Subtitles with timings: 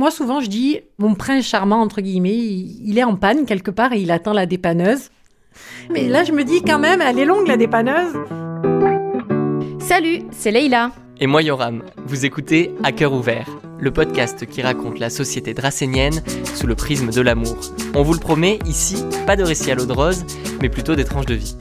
[0.00, 3.92] Moi, souvent, je dis, mon prince charmant, entre guillemets, il est en panne quelque part
[3.92, 5.10] et il attend la dépanneuse.
[5.90, 8.14] Mais là, je me dis quand même, elle est longue, la dépanneuse.
[9.78, 10.92] Salut, c'est Leïla.
[11.20, 11.82] Et moi, Yoram.
[12.06, 13.46] Vous écoutez À cœur ouvert,
[13.78, 16.22] le podcast qui raconte la société dracénienne
[16.54, 17.58] sous le prisme de l'amour.
[17.94, 20.24] On vous le promet, ici, pas de récit à l'eau de rose,
[20.62, 21.58] mais plutôt des tranches de vie.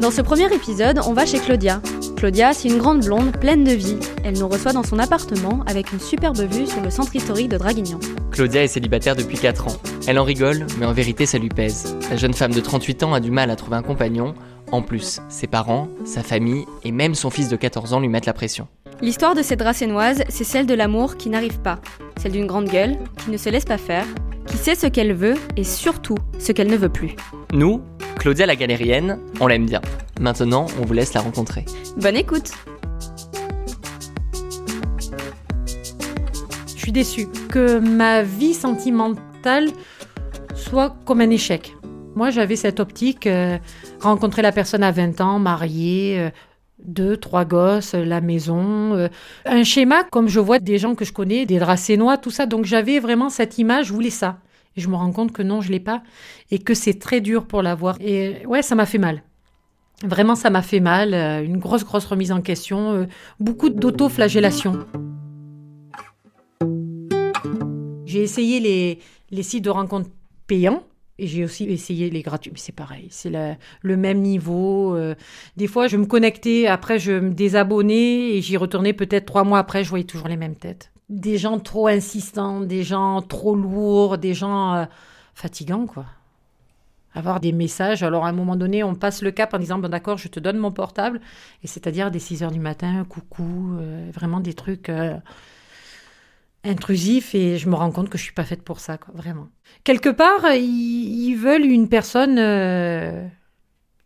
[0.00, 1.82] Dans ce premier épisode, on va chez Claudia.
[2.20, 3.96] Claudia, c'est une grande blonde pleine de vie.
[4.24, 7.56] Elle nous reçoit dans son appartement avec une superbe vue sur le centre historique de
[7.56, 7.98] Draguignan.
[8.30, 9.80] Claudia est célibataire depuis 4 ans.
[10.06, 11.96] Elle en rigole, mais en vérité ça lui pèse.
[12.10, 14.34] La jeune femme de 38 ans a du mal à trouver un compagnon.
[14.70, 18.26] En plus, ses parents, sa famille et même son fils de 14 ans lui mettent
[18.26, 18.68] la pression.
[19.00, 21.80] L'histoire de cette dracénoise, c'est celle de l'amour qui n'arrive pas.
[22.20, 24.04] Celle d'une grande gueule, qui ne se laisse pas faire,
[24.46, 27.16] qui sait ce qu'elle veut et surtout ce qu'elle ne veut plus.
[27.54, 27.80] Nous,
[28.18, 29.80] Claudia la galérienne, on l'aime bien.
[30.20, 31.64] Maintenant, on vous laisse la rencontrer.
[31.96, 32.52] Bonne écoute
[36.66, 39.70] Je suis déçue que ma vie sentimentale
[40.54, 41.74] soit comme un échec.
[42.16, 43.56] Moi, j'avais cette optique, euh,
[44.00, 46.30] rencontrer la personne à 20 ans, mariée, euh,
[46.84, 49.08] deux, trois gosses, la maison, euh,
[49.44, 52.46] un schéma comme je vois des gens que je connais, des dracénois, tout ça.
[52.46, 54.38] Donc j'avais vraiment cette image, je voulais ça.
[54.76, 56.02] Et je me rends compte que non, je l'ai pas
[56.50, 57.96] et que c'est très dur pour l'avoir.
[58.00, 59.22] Et ouais, ça m'a fait mal.
[60.04, 61.12] Vraiment, ça m'a fait mal.
[61.12, 62.92] euh, Une grosse, grosse remise en question.
[62.92, 63.06] euh,
[63.38, 64.86] Beaucoup d'auto-flagellation.
[68.06, 68.98] J'ai essayé les,
[69.30, 70.10] les sites de rencontres
[70.46, 70.82] payants.
[71.22, 73.30] Et j'ai aussi essayé les gratuits, mais c'est pareil, c'est
[73.82, 74.96] le même niveau.
[74.96, 75.14] euh.
[75.58, 79.58] Des fois, je me connectais, après je me désabonnais et j'y retournais peut-être trois mois
[79.58, 80.90] après, je voyais toujours les mêmes têtes.
[81.10, 84.84] Des gens trop insistants, des gens trop lourds, des gens euh,
[85.34, 86.06] fatigants, quoi.
[87.12, 89.90] Avoir des messages, alors à un moment donné, on passe le cap en disant, bon
[89.90, 91.20] d'accord, je te donne mon portable,
[91.62, 94.90] et c'est-à-dire des 6 heures du matin, coucou, euh, vraiment des trucs...
[96.64, 99.48] intrusif et je me rends compte que je suis pas faite pour ça, quoi, vraiment.
[99.84, 103.26] Quelque part, ils, veulent une personne euh,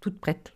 [0.00, 0.54] toute prête,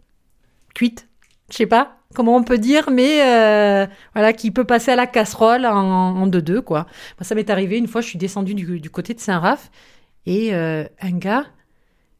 [0.74, 1.08] cuite,
[1.50, 5.06] je sais pas comment on peut dire, mais euh, voilà, qui peut passer à la
[5.06, 6.86] casserole en, en deux-deux, quoi.
[7.18, 9.70] Moi, ça m'est arrivé une fois, je suis descendue du, côté de Saint-Raph
[10.26, 11.44] et euh, un gars,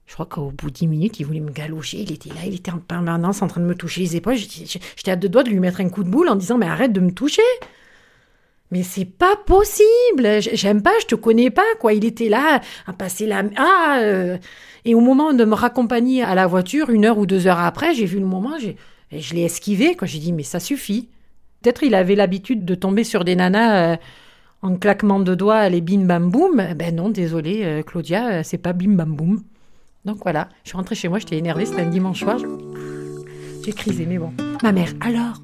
[0.06, 2.55] je crois qu'au bout de 10 minutes, il voulait me galocher, il était là, il
[2.55, 4.37] était en permanence en train de me toucher les épaules.
[4.37, 6.93] J'étais à deux doigts de lui mettre un coup de boule en disant, mais arrête
[6.93, 7.43] de me toucher
[8.71, 10.41] mais c'est pas possible.
[10.41, 11.93] J'aime pas, je te connais pas, quoi.
[11.93, 13.43] Il était là à passer la.
[13.56, 14.37] Ah euh,
[14.84, 17.95] Et au moment de me raccompagner à la voiture, une heure ou deux heures après,
[17.95, 18.57] j'ai vu le moment,
[19.11, 20.07] et je l'ai esquivé, quoi.
[20.07, 21.09] J'ai dit, mais ça suffit.
[21.62, 23.97] Peut-être il avait l'habitude de tomber sur des nanas euh,
[24.62, 26.62] en claquement de doigts, les bim bam boum.
[26.77, 29.43] Ben non, désolé, euh, Claudia, c'est pas bim bam boum.
[30.05, 32.39] Donc voilà, je suis rentrée chez moi, j'étais énervée, c'était un dimanche soir.
[33.65, 34.33] J'ai crisé, mais bon.
[34.62, 35.43] Ma mère, alors?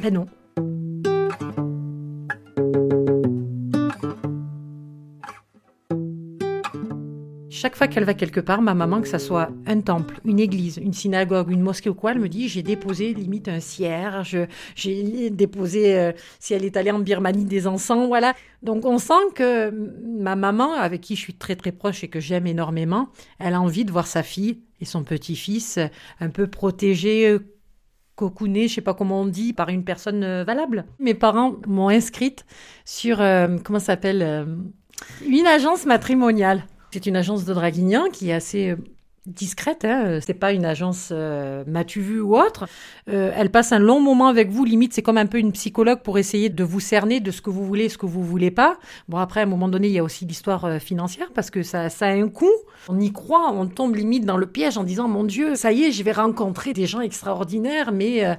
[0.00, 0.26] Ben non.
[7.60, 10.78] Chaque fois qu'elle va quelque part, ma maman, que ça soit un temple, une église,
[10.78, 14.38] une synagogue, une mosquée ou quoi, elle me dit j'ai déposé limite un cierge,
[14.74, 18.32] j'ai déposé, euh, si elle est allée en Birmanie, des encens, voilà.
[18.62, 19.70] Donc on sent que
[20.06, 23.60] ma maman, avec qui je suis très très proche et que j'aime énormément, elle a
[23.60, 25.88] envie de voir sa fille et son petit-fils euh,
[26.20, 27.40] un peu protégés, euh,
[28.14, 30.86] cocoonés, je sais pas comment on dit, par une personne valable.
[30.98, 32.46] Mes parents m'ont inscrite
[32.86, 33.18] sur,
[33.64, 34.46] comment ça s'appelle,
[35.26, 36.64] une agence matrimoniale.
[36.92, 38.76] C'est une agence de Draguignan qui est assez euh,
[39.26, 39.84] discrète.
[39.84, 40.18] Hein.
[40.24, 42.66] C'est pas une agence euh, m'as-tu vu ou autre.
[43.08, 44.64] Euh, elle passe un long moment avec vous.
[44.64, 47.50] Limite, c'est comme un peu une psychologue pour essayer de vous cerner de ce que
[47.50, 48.78] vous voulez, ce que vous voulez pas.
[49.08, 51.62] Bon, après, à un moment donné, il y a aussi l'histoire euh, financière parce que
[51.62, 52.46] ça, ça a un coût.
[52.88, 55.84] On y croit, on tombe limite dans le piège en disant mon Dieu, ça y
[55.84, 58.34] est, je vais rencontrer des gens extraordinaires, mais euh,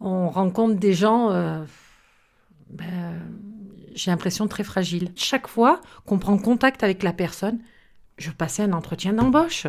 [0.00, 1.28] on rencontre des gens.
[2.70, 2.86] ben,
[3.94, 5.10] j'ai l'impression très fragile.
[5.14, 7.58] Chaque fois qu'on prend contact avec la personne,
[8.18, 9.66] je passais un entretien d'embauche.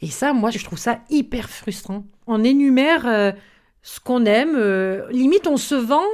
[0.00, 2.04] Et ça, moi, je trouve ça hyper frustrant.
[2.26, 3.32] On énumère euh,
[3.82, 6.06] ce qu'on aime, euh, limite on se vend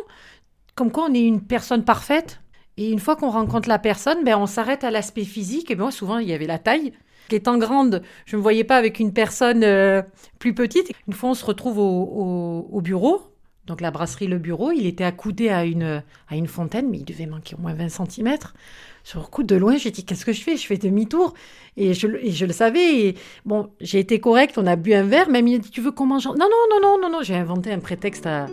[0.75, 2.41] comme quoi on est une personne parfaite.
[2.77, 5.71] Et une fois qu'on rencontre la personne, ben, on s'arrête à l'aspect physique.
[5.71, 6.93] Et bien, souvent, il y avait la taille.
[7.31, 10.03] Étant grande, je ne me voyais pas avec une personne euh,
[10.39, 10.93] plus petite.
[11.07, 13.34] Une fois, on se retrouve au bureau.
[13.67, 17.05] Donc, la brasserie Le Bureau, il était accoudé à une, à une fontaine, mais il
[17.05, 18.37] devait manquer au moins 20 cm.
[19.05, 20.57] Sur coup de loin, j'ai dit Qu'est-ce que je fais?
[20.57, 21.35] Je fais demi-tour.
[21.77, 23.15] Et je, je le savais.
[23.45, 25.29] Bon, j'ai été correcte, on a bu un verre.
[25.29, 27.23] Même il a dit Tu veux qu'on mange Non, non, non, non, non, non.
[27.23, 28.47] J'ai inventé un prétexte à,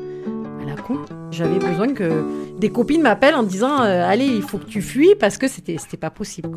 [0.66, 1.00] la con.
[1.32, 5.16] J'avais besoin que des copines m'appellent en disant euh, Allez, il faut que tu fuis
[5.20, 6.50] parce que c'était pas possible.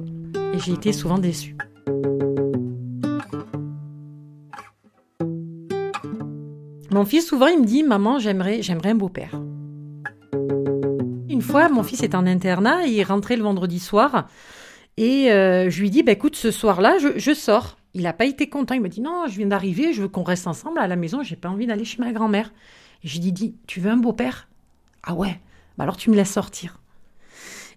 [0.54, 1.56] Et j'ai été souvent déçue.
[6.94, 9.42] Mon fils, souvent, il me dit Maman, j'aimerais, j'aimerais un beau-père.
[11.28, 14.28] Une fois, mon fils est en internat, il rentrait le vendredi soir.
[14.96, 17.78] Et euh, je lui dis, bah, écoute, ce soir-là, je, sors.
[17.94, 18.76] Il n'a pas été content.
[18.76, 21.24] Il m'a dit, non, je viens d'arriver, je veux qu'on reste ensemble à la maison,
[21.24, 22.52] j'ai pas envie d'aller chez ma grand-mère.
[23.02, 24.46] J'ai dit, dis, tu veux un beau-père
[25.02, 25.40] Ah ouais,
[25.76, 26.78] bah alors tu me laisses sortir.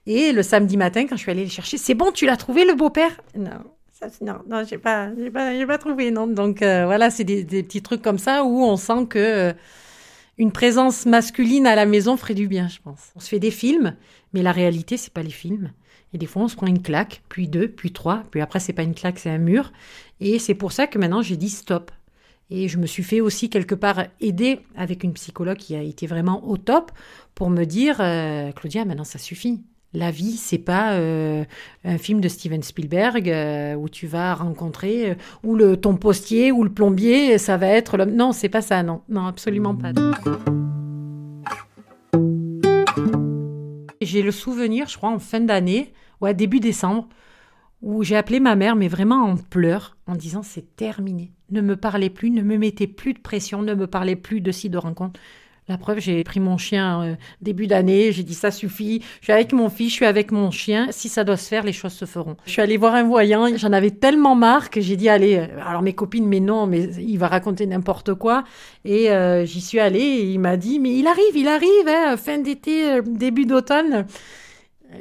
[0.05, 2.65] Et le samedi matin, quand je suis allée le chercher, c'est bon, tu l'as trouvé
[2.65, 3.19] le beau-père?
[3.35, 3.63] Non,
[4.21, 6.27] non, non, j'ai pas, j'ai pas, pas, trouvé, non.
[6.27, 9.53] Donc euh, voilà, c'est des, petits trucs comme ça où on sent que euh,
[10.37, 13.11] une présence masculine à la maison ferait du bien, je pense.
[13.15, 13.95] On se fait des films,
[14.33, 15.71] mais la réalité, c'est pas les films.
[16.13, 18.73] Et des fois, on se prend une claque, puis deux, puis trois, puis après, c'est
[18.73, 19.71] pas une claque, c'est un mur.
[20.19, 21.91] Et c'est pour ça que maintenant, j'ai dit stop.
[22.49, 26.07] Et je me suis fait aussi quelque part aider avec une psychologue qui a été
[26.07, 26.91] vraiment au top
[27.35, 29.61] pour me dire, euh, Claudia, maintenant ça suffit.
[29.93, 31.45] La vie, c'est pas euh,
[31.85, 36.63] un film de Steven Spielberg euh, où tu vas rencontrer ou le ton postier ou
[36.63, 39.93] le plombier, ça va être non, c'est pas ça, non, non, absolument pas.
[44.01, 47.07] J'ai le souvenir, je crois, en fin d'année, ou à début décembre,
[47.81, 51.31] où j'ai appelé ma mère, mais vraiment en pleurs, en disant c'est terminé.
[51.49, 54.51] Ne me parlez plus, ne me mettez plus de pression, ne me parlez plus de
[54.51, 55.19] ci, de rencontre.
[55.69, 59.01] La preuve, j'ai pris mon chien euh, début d'année, j'ai dit ça suffit.
[59.19, 60.87] Je suis avec mon fils, je suis avec mon chien.
[60.91, 62.37] Si ça doit se faire, les choses se feront.
[62.45, 65.35] Je suis allée voir un voyant, j'en avais tellement marre que j'ai dit allez.
[65.35, 68.45] Euh, alors mes copines, mais non, mais il va raconter n'importe quoi.
[68.85, 72.37] Et euh, j'y suis allée il m'a dit mais il arrive, il arrive, hein, fin
[72.37, 74.05] d'été, début d'automne.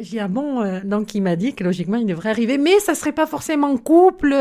[0.00, 2.96] J'ai dit ah bon, donc il m'a dit que logiquement il devrait arriver, mais ça
[2.96, 4.34] serait pas forcément couple.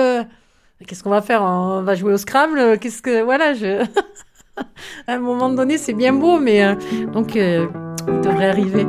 [0.87, 1.43] Qu'est-ce qu'on va faire?
[1.43, 2.79] On va jouer au Scrabble?
[2.79, 3.85] Qu'est-ce que voilà je
[5.07, 6.75] à un moment donné, c'est bien beau, mais euh,
[7.13, 7.67] donc euh,
[8.07, 8.85] il devrait arriver.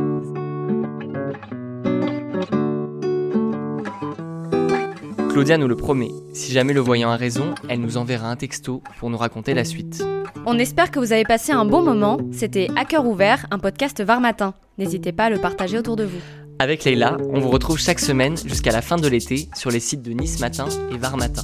[5.30, 8.82] Claudia nous le promet, si jamais le voyant a raison, elle nous enverra un texto
[8.98, 10.02] pour nous raconter la suite.
[10.46, 12.18] On espère que vous avez passé un bon moment.
[12.32, 14.54] C'était À cœur ouvert, un podcast Var Matin.
[14.78, 16.20] N'hésitez pas à le partager autour de vous.
[16.58, 20.00] Avec Leïla, on vous retrouve chaque semaine jusqu'à la fin de l'été sur les sites
[20.00, 21.42] de Nice Matin et Var Matin.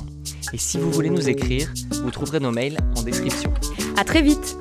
[0.55, 1.71] Et si vous voulez nous écrire,
[2.03, 3.53] vous trouverez nos mails en description.
[3.97, 4.57] À très vite